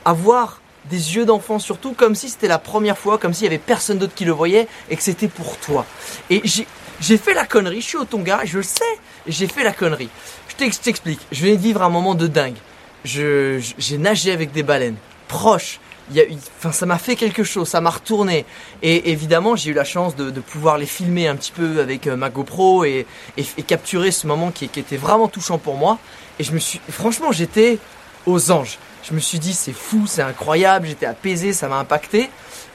[0.05, 3.57] avoir des yeux d'enfant surtout, comme si c'était la première fois, comme s'il y avait
[3.57, 5.85] personne d'autre qui le voyait et que c'était pour toi.
[6.29, 8.83] Et j'ai fait la connerie, je suis au Tonga, je le sais,
[9.27, 10.09] j'ai fait la connerie.
[10.47, 12.57] Je t'explique, je venais de vivre un moment de dingue.
[13.05, 13.61] J'ai
[13.97, 15.79] nagé avec des baleines, proches.
[16.11, 16.23] Il y a,
[16.57, 18.45] enfin, ça m'a fait quelque chose, ça m'a retourné.
[18.81, 22.15] Et évidemment, j'ai eu la chance de, pouvoir les filmer un petit peu avec euh,
[22.15, 23.05] ma GoPro et,
[23.37, 25.99] et, capturer ce moment qui, qui était vraiment touchant pour moi.
[26.39, 27.77] Et je me suis, franchement, j'étais
[28.25, 28.79] aux anges.
[29.03, 32.29] Je me suis dit, c'est fou, c'est incroyable, j'étais apaisé, ça m'a impacté.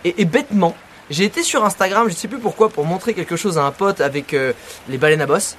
[0.05, 0.75] Et, bêtement,
[1.11, 3.71] j'ai été sur Instagram, je ne sais plus pourquoi, pour montrer quelque chose à un
[3.71, 4.53] pote avec euh,
[4.89, 5.57] les baleines à bosse.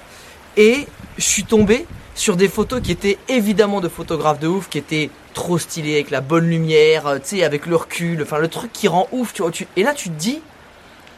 [0.57, 0.87] Et
[1.17, 5.09] je suis tombé sur des photos qui étaient évidemment de photographes de ouf, qui étaient
[5.33, 8.71] trop stylés, avec la bonne lumière, euh, tu sais, avec le recul, enfin le truc
[8.71, 9.51] qui rend ouf, tu vois.
[9.75, 10.41] Et là, tu te dis,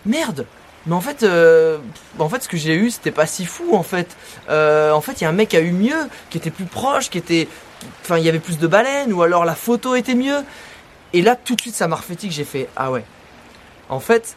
[0.06, 0.46] merde,
[0.86, 1.80] mais en fait, euh,
[2.18, 3.76] en fait, ce que j'ai eu, c'était pas si fou.
[3.76, 4.16] En fait,
[4.50, 7.10] en fait, il y a un mec qui a eu mieux, qui était plus proche,
[7.10, 7.50] qui était,
[8.02, 10.44] enfin il y avait plus de baleines ou alors la photo était mieux.
[11.14, 13.04] Et là tout de suite ça m'a refait que j'ai fait ah ouais.
[13.90, 14.36] En fait,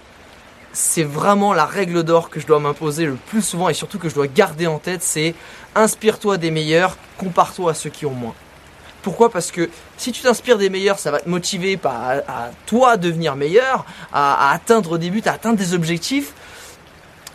[0.73, 4.09] c'est vraiment la règle d'or que je dois m'imposer le plus souvent et surtout que
[4.09, 5.35] je dois garder en tête, c'est
[5.75, 8.35] inspire-toi des meilleurs, compare-toi à ceux qui ont moins.
[9.03, 9.31] Pourquoi?
[9.31, 13.35] Parce que si tu t'inspires des meilleurs, ça va te motiver à, à toi devenir
[13.35, 16.33] meilleur, à, à atteindre des buts, à atteindre des objectifs.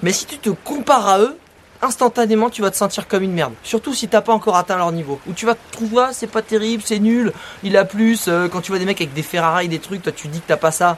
[0.04, 1.38] Mais si tu te compares à eux,
[1.86, 3.54] instantanément tu vas te sentir comme une merde.
[3.64, 5.20] Surtout si t'as pas encore atteint leur niveau.
[5.28, 7.32] Ou tu vas te trouver, c'est pas terrible, c'est nul,
[7.64, 8.26] il a plus.
[8.28, 10.48] Euh, quand tu vois des mecs avec des Ferrari, des trucs, toi tu dis que
[10.48, 10.98] t'as pas ça.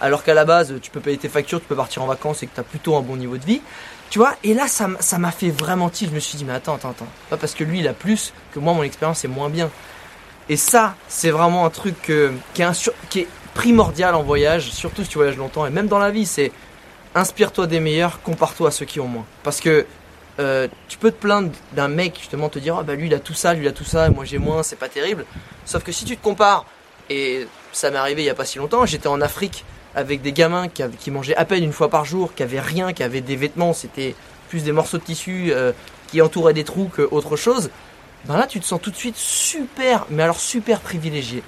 [0.00, 2.46] Alors qu'à la base, tu peux payer tes factures, tu peux partir en vacances et
[2.46, 3.62] que t'as plutôt un bon niveau de vie.
[4.10, 6.10] Tu vois, et là ça, ça m'a fait vraiment tilt.
[6.10, 7.08] Je me suis dit, mais attends, attends, attends.
[7.30, 9.70] Pas parce que lui il a plus que moi mon expérience est moins bien.
[10.48, 11.94] Et ça, c'est vraiment un truc
[12.54, 16.26] qui est primordial en voyage, surtout si tu voyages longtemps et même dans la vie,
[16.26, 16.52] c'est
[17.14, 19.24] inspire-toi des meilleurs, compare-toi à ceux qui ont moins.
[19.42, 19.86] Parce que
[20.38, 23.20] euh, tu peux te plaindre d'un mec justement te dire ah bah lui il a
[23.20, 25.24] tout ça, lui il a tout ça, moi j'ai moins, c'est pas terrible.
[25.64, 26.66] Sauf que si tu te compares,
[27.08, 29.64] et ça m'est arrivé il y a pas si longtemps, j'étais en Afrique
[29.94, 33.02] avec des gamins qui, mangeaient à peine une fois par jour, qui avaient rien, qui
[33.02, 34.14] avaient des vêtements, c'était
[34.50, 35.72] plus des morceaux de tissu euh,
[36.08, 37.70] qui entouraient des trous qu'autre chose.
[38.26, 41.42] Ben là tu te sens tout de suite super, mais alors super privilégié.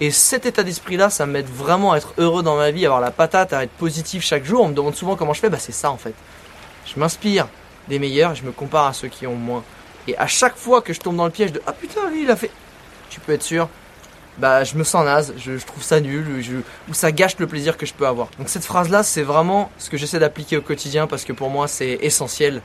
[0.00, 2.88] Et cet état d'esprit là, ça m'aide vraiment à être heureux dans ma vie, à
[2.88, 4.62] avoir la patate, à être positif chaque jour.
[4.62, 6.14] On me demande souvent comment je fais, bah c'est ça en fait.
[6.86, 7.46] Je m'inspire
[7.88, 9.62] des meilleurs je me compare à ceux qui ont moins.
[10.08, 12.30] Et à chaque fois que je tombe dans le piège de ah putain lui il
[12.30, 12.50] a fait,
[13.10, 13.68] tu peux être sûr,
[14.38, 17.86] bah je me sens naze, je, trouve ça nul, ou ça gâche le plaisir que
[17.86, 18.28] je peux avoir.
[18.38, 21.50] Donc cette phrase là c'est vraiment ce que j'essaie d'appliquer au quotidien parce que pour
[21.50, 22.62] moi c'est essentiel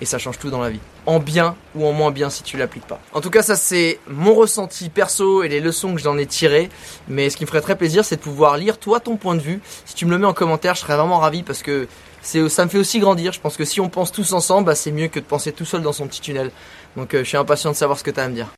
[0.00, 0.80] et ça change tout dans la vie.
[1.06, 2.98] En bien ou en moins bien si tu l'appliques pas.
[3.12, 6.70] En tout cas, ça c'est mon ressenti perso et les leçons que j'en ai tirées.
[7.08, 9.40] Mais ce qui me ferait très plaisir, c'est de pouvoir lire toi ton point de
[9.40, 9.60] vue.
[9.84, 11.86] Si tu me le mets en commentaire, je serais vraiment ravi parce que
[12.22, 13.32] ça me fait aussi grandir.
[13.32, 15.64] Je pense que si on pense tous ensemble, bah, c'est mieux que de penser tout
[15.64, 16.50] seul dans son petit tunnel.
[16.96, 18.48] Donc euh, je suis impatient de savoir ce que tu as à me dire.